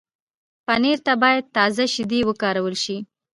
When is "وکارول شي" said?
2.29-2.97